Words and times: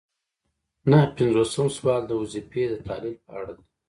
نهه 0.89 1.05
پنځوسم 1.15 1.67
سوال 1.77 2.01
د 2.07 2.11
وظیفې 2.21 2.63
د 2.69 2.73
تحلیل 2.87 3.15
په 3.25 3.31
اړه 3.39 3.51
دی. 3.57 3.65